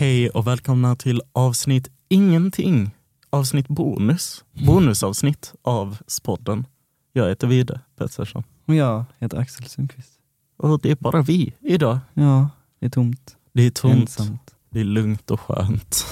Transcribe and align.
Hej 0.00 0.30
och 0.30 0.46
välkomna 0.46 0.96
till 0.96 1.22
avsnitt 1.32 1.90
ingenting. 2.08 2.90
Avsnitt 3.30 3.68
bonus. 3.68 4.44
Bonusavsnitt 4.66 5.54
av 5.62 5.98
Spodden. 6.06 6.66
Jag 7.12 7.28
heter 7.28 7.46
Vide 7.46 7.80
Pettersson. 7.96 8.42
Och 8.66 8.74
jag 8.74 9.04
heter 9.18 9.38
Axel 9.38 9.64
Sundqvist. 9.66 10.12
Och 10.56 10.80
det 10.80 10.90
är 10.90 10.96
bara 10.96 11.22
vi 11.22 11.54
idag. 11.60 11.98
Ja, 12.14 12.50
det 12.78 12.86
är 12.86 12.90
tomt. 12.90 13.36
Det 13.52 13.62
är 13.62 13.70
tomt. 13.70 13.94
Ensamt. 13.94 14.54
Det 14.70 14.80
är 14.80 14.84
lugnt 14.84 15.30
och 15.30 15.40
skönt. 15.40 16.04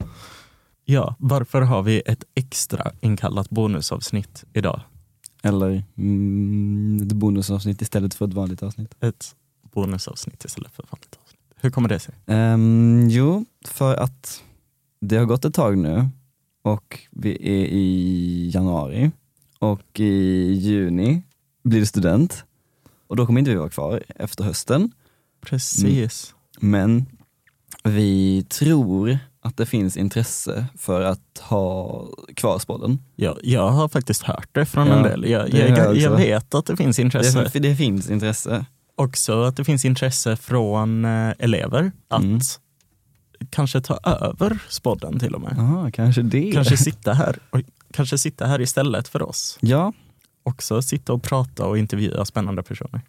ja, 0.84 1.14
varför 1.18 1.60
har 1.60 1.82
vi 1.82 2.02
ett 2.06 2.24
extra 2.34 2.92
inkallat 3.00 3.50
bonusavsnitt 3.50 4.44
idag? 4.52 4.80
Eller 5.42 5.84
mm, 5.96 7.02
ett 7.02 7.12
bonusavsnitt 7.12 7.82
istället 7.82 8.14
för 8.14 8.26
ett 8.26 8.34
vanligt 8.34 8.62
avsnitt. 8.62 8.94
Ett 9.00 9.34
bonusavsnitt 9.62 10.44
istället 10.44 10.72
för 10.72 10.82
ett 10.82 10.92
vanligt 10.92 11.14
avsnitt. 11.14 11.25
Hur 11.66 11.70
kommer 11.70 11.88
det 11.88 11.98
sig? 11.98 12.14
Ehm, 12.26 13.08
jo, 13.10 13.44
för 13.64 13.96
att 13.96 14.42
det 15.00 15.16
har 15.16 15.24
gått 15.24 15.44
ett 15.44 15.54
tag 15.54 15.78
nu 15.78 16.08
och 16.62 17.00
vi 17.10 17.30
är 17.30 17.66
i 17.66 18.50
januari 18.54 19.10
och 19.58 20.00
i 20.00 20.52
juni 20.52 21.22
blir 21.64 21.80
det 21.80 21.86
student 21.86 22.44
och 23.06 23.16
då 23.16 23.26
kommer 23.26 23.38
inte 23.38 23.50
vi 23.50 23.56
vara 23.56 23.68
kvar 23.68 24.02
efter 24.16 24.44
hösten. 24.44 24.92
Precis. 25.40 26.34
Men 26.60 27.06
vi 27.84 28.46
tror 28.48 29.18
att 29.40 29.56
det 29.56 29.66
finns 29.66 29.96
intresse 29.96 30.66
för 30.78 31.00
att 31.02 31.38
ha 31.42 32.02
kvar 32.34 32.58
spodden. 32.58 32.98
Jag, 33.16 33.38
jag 33.42 33.68
har 33.70 33.88
faktiskt 33.88 34.22
hört 34.22 34.48
det 34.52 34.66
från 34.66 34.86
Ja, 34.86 34.96
en 34.96 35.02
del. 35.02 35.30
Jag, 35.30 35.48
jag 35.54 35.70
jag, 35.70 35.96
jag 35.96 36.16
vet 36.16 36.54
att 36.54 36.66
det 36.66 36.76
finns 36.76 36.98
intresse. 36.98 37.50
Det, 37.52 37.58
det 37.58 37.76
finns 37.76 38.10
intresse. 38.10 38.66
Också 38.98 39.42
att 39.42 39.56
det 39.56 39.64
finns 39.64 39.84
intresse 39.84 40.36
från 40.36 41.04
eh, 41.04 41.32
elever 41.38 41.92
att 42.08 42.22
Mm. 42.22 42.40
kanske 43.50 43.80
ta 43.80 43.98
över 44.04 44.58
spodden 44.68 45.18
till 45.18 45.34
och 45.34 45.40
med. 45.40 45.54
Ja, 45.58 45.90
kanske 45.92 46.22
det. 46.22 46.50
Kanske 46.52 46.76
sitta 46.88 47.12
här, 47.12 47.38
oj, 47.52 47.64
kanske 47.92 48.18
sitta 48.18 48.46
här 48.46 48.60
istället 48.60 49.08
för 49.08 49.22
oss. 49.22 49.58
Ja, 49.60 49.92
Också 50.42 50.82
sitta 50.82 51.12
och 51.12 51.22
prata 51.22 51.66
och 51.66 51.78
intervjua 51.78 52.24
spännande 52.24 52.62
personer. 52.62 53.00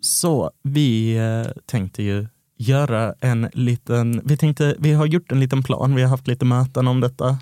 Så 0.00 0.50
vi 0.62 1.16
eh, 1.16 1.52
tänkte 1.66 2.02
ju 2.02 2.26
göra 2.58 3.14
en 3.20 3.48
liten, 3.52 4.20
vi, 4.24 4.36
tänkte, 4.36 4.76
vi 4.78 4.92
har 4.92 5.06
gjort 5.06 5.32
en 5.32 5.40
liten 5.40 5.62
plan, 5.62 5.94
vi 5.94 6.02
har 6.02 6.08
haft 6.08 6.26
lite 6.28 6.44
möten 6.44 6.88
om 6.88 7.00
detta. 7.00 7.38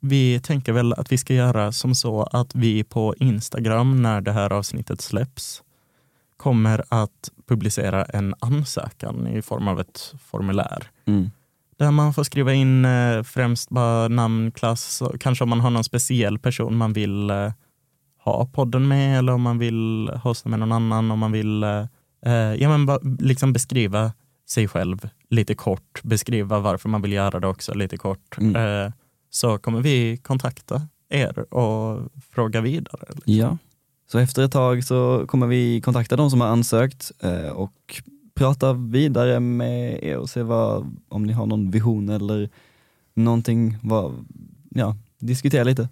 Vi 0.00 0.40
tänker 0.40 0.72
väl 0.72 0.92
att 0.92 1.12
vi 1.12 1.18
ska 1.18 1.34
göra 1.34 1.72
som 1.72 1.94
så 1.94 2.22
att 2.22 2.54
vi 2.54 2.84
på 2.84 3.14
Instagram 3.18 4.02
när 4.02 4.20
det 4.20 4.32
här 4.32 4.52
avsnittet 4.52 5.00
släpps 5.00 5.62
kommer 6.44 6.84
att 6.88 7.30
publicera 7.48 8.04
en 8.04 8.34
ansökan 8.38 9.26
i 9.26 9.42
form 9.42 9.68
av 9.68 9.80
ett 9.80 10.14
formulär. 10.24 10.90
mm. 11.06 11.30
Där 11.76 11.90
man 11.90 12.14
får 12.14 12.24
skriva 12.24 12.52
in 12.52 12.84
eh, 12.84 13.22
främst 13.22 13.70
bara 13.70 14.08
namn, 14.08 14.52
klass, 14.52 15.02
kanske 15.20 15.44
om 15.44 15.50
man 15.50 15.60
har 15.60 15.70
någon 15.70 15.84
speciell 15.84 16.38
person 16.38 16.76
man 16.76 16.92
vill 16.92 17.30
eh, 17.30 17.52
ha 18.24 18.46
podden 18.46 18.88
med 18.88 19.18
eller 19.18 19.32
om 19.32 19.42
man 19.42 19.58
vill 19.58 20.10
hosta 20.22 20.48
med 20.48 20.58
någon 20.58 20.72
annan, 20.72 21.10
om 21.10 21.18
man 21.18 21.32
vill 21.32 21.62
eh, 21.62 21.86
eh, 22.26 22.54
ja, 22.54 22.68
men 22.68 22.86
bara, 22.86 22.98
liksom 23.18 23.52
beskriva 23.52 24.12
sig 24.48 24.68
själv 24.68 25.08
lite 25.30 25.54
kort, 25.54 26.02
beskriva 26.02 26.58
varför 26.58 26.88
man 26.88 27.02
vill 27.02 27.12
göra 27.12 27.40
det 27.40 27.46
också 27.46 27.74
lite 27.74 27.96
kort. 27.96 28.38
Mm. 28.38 28.92
Så 29.30 29.58
kommer 29.58 29.80
vi 29.80 30.16
kontakta 30.16 30.88
er 31.08 31.54
och 31.54 32.12
fråga 32.30 32.60
vidare. 32.60 33.06
ja. 33.24 33.58
Så 34.06 34.18
efter 34.18 34.42
ett 34.44 34.52
tag 34.52 34.84
så 34.84 35.24
kommer 35.26 35.46
vi 35.46 35.80
kontakta 35.80 36.16
de 36.16 36.30
som 36.30 36.40
har 36.40 36.48
ansökt 36.48 37.12
eh, 37.20 37.48
och 37.48 38.02
prata 38.34 38.72
vidare 38.72 39.40
med 39.40 40.04
er 40.04 40.16
och 40.16 40.30
se 40.30 40.42
vad, 40.42 40.96
om 41.08 41.22
ni 41.22 41.32
har 41.32 41.46
någon 41.46 41.70
vision 41.70 42.08
eller 42.08 42.50
någonting, 43.14 43.78
vad, 43.82 44.24
ja, 44.70 44.96
diskutera 45.18 45.64
lite. 45.64 45.88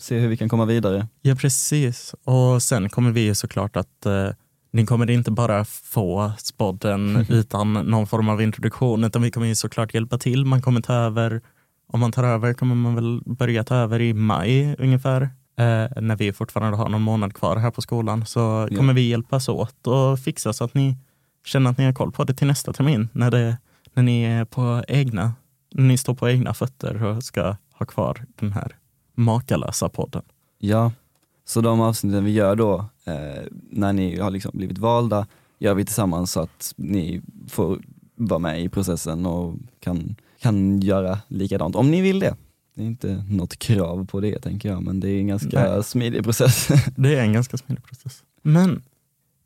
Se 0.00 0.18
hur 0.18 0.28
vi 0.28 0.36
kan 0.36 0.48
komma 0.48 0.64
vidare. 0.64 1.08
Ja, 1.20 1.34
precis. 1.34 2.14
Och 2.24 2.62
sen 2.62 2.88
kommer 2.88 3.10
vi 3.10 3.34
såklart 3.34 3.76
att 3.76 4.06
eh, 4.06 4.28
ni 4.72 4.86
kommer 4.86 5.10
inte 5.10 5.30
bara 5.30 5.64
få 5.64 6.32
spodden 6.38 7.26
utan 7.28 7.72
någon 7.72 8.06
form 8.06 8.28
av 8.28 8.42
introduktion, 8.42 9.04
utan 9.04 9.22
vi 9.22 9.30
kommer 9.30 9.46
ju 9.46 9.54
såklart 9.54 9.94
hjälpa 9.94 10.18
till. 10.18 10.44
Man 10.44 10.62
kommer 10.62 10.80
ta 10.80 10.94
över, 10.94 11.40
om 11.86 12.00
man 12.00 12.12
tar 12.12 12.24
över 12.24 12.54
kommer 12.54 12.74
man 12.74 12.94
väl 12.94 13.20
börja 13.26 13.64
ta 13.64 13.74
över 13.74 14.00
i 14.00 14.12
maj 14.14 14.76
ungefär. 14.78 15.30
Eh, 15.56 16.02
när 16.02 16.16
vi 16.16 16.32
fortfarande 16.32 16.76
har 16.76 16.88
någon 16.88 17.02
månad 17.02 17.34
kvar 17.34 17.56
här 17.56 17.70
på 17.70 17.82
skolan 17.82 18.26
så 18.26 18.68
Ja. 18.70 18.76
kommer 18.76 18.92
vi 18.94 19.08
hjälpas 19.08 19.48
åt 19.48 19.86
och 19.86 20.18
fixa 20.18 20.52
så 20.52 20.64
att 20.64 20.74
ni 20.74 20.96
känner 21.44 21.70
att 21.70 21.78
ni 21.78 21.84
har 21.84 21.92
koll 21.92 22.12
på 22.12 22.24
det 22.24 22.34
till 22.34 22.46
nästa 22.46 22.72
termin 22.72 23.08
när, 23.12 23.30
det, 23.30 23.58
när 23.94 24.02
ni 24.02 24.22
är 24.22 24.44
på 24.44 24.82
egna, 24.88 25.32
när 25.74 25.84
ni 25.84 25.98
står 25.98 26.14
på 26.14 26.28
egna 26.30 26.54
fötter 26.54 27.04
och 27.04 27.22
ska 27.24 27.56
ha 27.74 27.86
kvar 27.86 28.24
den 28.40 28.52
här 28.52 28.76
makalösa 29.14 29.88
podden. 29.88 30.22
Ja, 30.58 30.92
så 31.44 31.60
de 31.60 31.80
avsnitten 31.80 32.24
vi 32.24 32.30
gör 32.32 32.56
då, 32.56 32.84
eh, 33.04 33.42
när 33.70 33.92
ni 33.92 34.18
har 34.20 34.30
liksom 34.30 34.50
blivit 34.54 34.78
valda, 34.78 35.26
gör 35.58 35.74
vi 35.74 35.84
tillsammans 35.84 36.32
så 36.32 36.40
att 36.40 36.74
ni 36.76 37.22
får 37.48 37.80
vara 38.14 38.38
med 38.38 38.62
i 38.62 38.68
processen 38.68 39.26
och 39.26 39.54
kan, 39.80 40.16
kan 40.40 40.80
göra 40.80 41.18
likadant 41.28 41.76
om 41.76 41.90
ni 41.90 42.00
vill 42.00 42.18
det. 42.20 42.36
Det 42.74 42.82
är 42.82 42.86
inte 42.86 43.24
något 43.30 43.58
krav 43.58 44.06
på 44.06 44.20
det 44.20 44.38
tänker 44.38 44.68
jag, 44.68 44.82
men 44.82 45.00
det 45.00 45.08
är 45.08 45.18
en 45.18 45.26
ganska 45.26 45.70
Nej. 45.72 45.84
smidig 45.84 46.24
process. 46.24 46.68
Det 46.96 47.14
är 47.14 47.20
en 47.22 47.32
ganska 47.32 47.56
smidig 47.56 47.84
process. 47.84 48.22
Men 48.42 48.82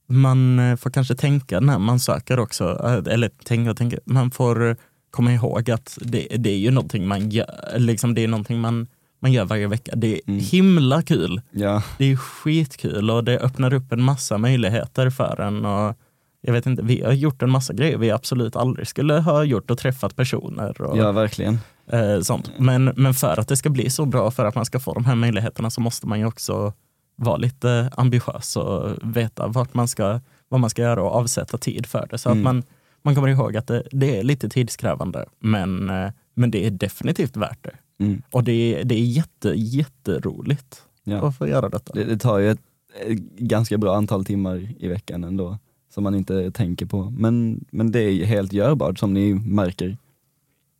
man 0.06 0.58
eh, 0.58 0.76
får 0.76 0.90
kanske 0.90 1.14
tänka 1.14 1.60
när 1.60 1.78
man 1.78 2.00
söker 2.00 2.38
också, 2.38 2.80
eh, 2.84 3.12
eller 3.14 3.28
tänka 3.28 3.70
och 3.70 3.76
tänka, 3.76 3.96
man 4.04 4.30
får 4.30 4.68
eh, 4.68 4.76
komma 5.10 5.32
ihåg 5.32 5.70
att 5.70 5.98
det, 6.00 6.26
det 6.38 6.50
är 6.50 6.58
ju 6.58 6.70
någonting 6.70 7.06
man 7.08 7.30
gör, 7.30 7.78
liksom 7.78 8.14
det 8.14 8.24
är 8.24 8.28
någonting 8.28 8.60
man, 8.60 8.86
man 9.20 9.32
gör 9.32 9.44
varje 9.44 9.66
vecka. 9.66 9.92
Det 9.96 10.14
är 10.14 10.20
Mm. 10.26 10.40
himla 10.40 11.02
kul. 11.02 11.40
ja, 11.50 11.82
Det 11.98 12.04
är 12.12 12.16
skitkul 12.16 13.10
och 13.10 13.24
det 13.24 13.38
öppnar 13.38 13.74
upp 13.74 13.92
en 13.92 14.02
massa 14.02 14.38
möjligheter 14.38 15.10
för 15.10 15.40
en. 15.40 15.64
Och 15.64 15.94
jag 16.40 16.52
vet 16.52 16.66
inte, 16.66 16.82
vi 16.82 17.02
har 17.02 17.12
gjort 17.12 17.42
en 17.42 17.50
massa 17.50 17.72
grejer 17.72 17.98
vi 17.98 18.10
absolut 18.10 18.56
aldrig 18.56 18.88
skulle 18.88 19.14
ha 19.14 19.44
gjort 19.44 19.70
och 19.70 19.78
träffat 19.78 20.16
personer. 20.16 20.80
Och, 20.80 20.98
ja 20.98 21.12
verkligen. 21.12 21.58
Eh, 21.92 22.20
sånt. 22.20 22.50
Men, 22.58 22.84
men 22.84 23.14
för 23.14 23.40
att 23.40 23.48
det 23.48 23.56
ska 23.56 23.70
bli 23.70 23.90
så 23.90 24.06
bra, 24.06 24.30
för 24.30 24.44
att 24.44 24.54
man 24.54 24.64
ska 24.64 24.80
få 24.80 24.94
de 24.94 25.04
här 25.04 25.14
möjligheterna 25.14 25.70
så 25.70 25.80
måste 25.80 26.06
man 26.06 26.18
ju 26.18 26.26
också 26.26 26.72
vara 27.16 27.36
lite 27.36 27.90
ambitiös 27.96 28.56
och 28.56 28.90
veta 29.16 29.46
vart 29.46 29.74
man 29.74 29.88
ska, 29.88 30.20
vad 30.48 30.60
man 30.60 30.70
ska 30.70 30.82
göra 30.82 31.02
och 31.02 31.10
avsätta 31.14 31.58
tid 31.58 31.86
för 31.86 32.06
det. 32.10 32.18
Så 32.18 32.28
Mm. 32.30 32.38
att 32.38 32.44
man, 32.54 32.62
man 33.02 33.14
kommer 33.14 33.28
ihåg 33.28 33.56
att 33.56 33.66
det, 33.66 33.82
det 33.90 34.18
är 34.18 34.22
lite 34.22 34.48
tidskrävande 34.48 35.26
men, 35.40 35.90
eh, 35.90 36.10
men 36.34 36.50
det 36.50 36.66
är 36.66 36.70
definitivt 36.70 37.36
värt 37.36 37.64
det. 37.64 38.04
Mm. 38.04 38.22
Och 38.30 38.44
det 38.44 38.52
är, 38.52 38.84
det 38.84 38.94
är 38.94 39.04
jätte, 39.04 39.48
jätteroligt 39.56 40.82
Ja. 41.04 41.28
att 41.28 41.38
få 41.38 41.48
göra 41.48 41.68
detta. 41.68 41.92
Det, 41.94 42.04
det 42.04 42.18
tar 42.18 42.38
ju 42.38 42.50
ett, 42.50 42.60
ett 43.06 43.18
ganska 43.38 43.78
bra 43.78 43.96
antal 43.96 44.24
timmar 44.24 44.68
i 44.78 44.88
veckan 44.88 45.24
ändå, 45.24 45.58
som 45.94 46.04
man 46.04 46.14
inte 46.14 46.50
tänker 46.50 46.86
på. 46.86 47.10
Men, 47.10 47.64
men 47.70 47.92
det 47.92 48.00
är 48.00 48.10
ju 48.10 48.24
helt 48.24 48.52
görbart 48.52 48.98
som 48.98 49.14
ni 49.14 49.34
märker. 49.34 49.96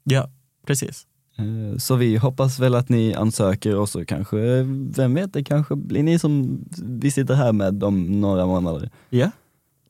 Ja, 0.04 0.30
precis. 0.66 1.06
Eh, 1.38 1.78
Så 1.78 1.94
vi 1.96 2.16
hoppas 2.16 2.58
väl 2.58 2.74
att 2.74 2.88
ni 2.88 3.14
ansöker 3.14 3.76
och 3.76 3.88
så 3.88 4.04
kanske, 4.04 4.36
vem 4.96 5.14
vet, 5.14 5.32
det 5.32 5.44
kanske 5.44 5.76
blir 5.76 6.02
ni 6.02 6.18
som 6.18 6.64
vi 6.82 7.10
sitter 7.10 7.34
här 7.34 7.52
med 7.52 7.84
om 7.84 8.20
några 8.20 8.46
månader. 8.46 8.90
Ja, 9.10 9.30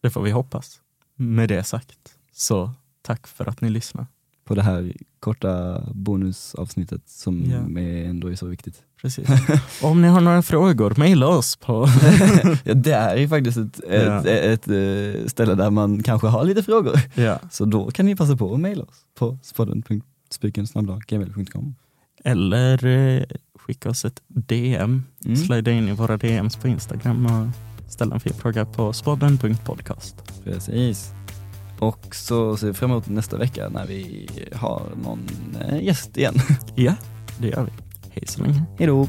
det 0.02 0.10
får 0.10 0.22
vi 0.22 0.30
hoppas. 0.30 0.80
Med 1.16 1.48
det 1.48 1.64
sagt, 1.64 1.98
så 2.32 2.70
tack 3.02 3.26
för 3.26 3.48
att 3.48 3.60
ni 3.60 3.70
lyssnar. 3.70 4.06
På 4.44 4.54
det 4.54 4.62
här 4.62 4.92
korta 5.20 5.82
bonusavsnittet 5.94 7.02
som 7.08 7.44
Ja. 7.50 7.80
är 7.80 8.04
ändå 8.04 8.28
är 8.28 8.34
så 8.34 8.46
viktigt. 8.46 8.82
Precis. 9.02 9.28
Om 9.82 10.02
ni 10.02 10.08
har 10.08 10.20
några 10.20 10.42
frågor, 10.42 10.94
mejla 10.96 11.28
oss 11.28 11.56
på... 11.56 11.86
ja, 12.64 12.74
det 12.74 12.92
är 12.92 13.16
ju 13.16 13.28
faktiskt 13.28 13.56
ett, 13.58 13.80
ett, 13.88 14.04
Ja. 14.06 14.26
ett, 14.30 14.68
eh, 14.68 15.26
ställe 15.26 15.54
där 15.54 15.70
man 15.70 16.02
kanske 16.02 16.26
har 16.26 16.44
lite 16.44 16.62
frågor. 16.62 17.00
ja. 17.14 17.38
Så 17.50 17.64
då 17.64 17.90
kan 17.90 18.06
ni 18.06 18.16
passa 18.16 18.36
på 18.36 18.54
att 18.54 18.60
mejla 18.60 18.82
oss 18.82 19.04
på 19.18 19.38
spodden.spikensnabla.gmail.com 20.36 21.74
Eller 22.24 22.86
eh, 22.86 23.22
skicka 23.54 23.90
oss 23.90 24.04
ett 24.04 24.22
DM. 24.28 25.02
Mm. 25.24 25.36
Slida 25.36 25.70
in 25.70 25.88
i 25.88 25.92
våra 25.92 26.16
DMs 26.16 26.56
på 26.56 26.68
Instagram 26.68 27.26
och 27.26 27.46
ställa 27.92 28.14
en 28.14 28.20
fråga 28.20 28.64
på 28.64 28.92
spodden.podcast. 28.92 30.44
Precis. 30.44 31.12
Och 31.78 32.14
så 32.14 32.56
ser 32.56 32.66
vi 32.66 32.74
fram 32.74 32.90
emot 32.90 33.08
nästa 33.08 33.36
vecka 33.38 33.68
när 33.68 33.86
vi 33.86 34.28
har 34.54 34.82
någon 35.04 35.26
eh, 35.60 35.84
gäst 35.84 36.16
igen. 36.16 36.34
Ja, 36.74 36.94
det 37.38 37.48
gör 37.48 37.64
vi. 37.64 37.72
Hej 38.10 38.26
så 38.26 38.42
länge. 38.42 38.62
Hej 38.78 38.86
då! 38.86 39.08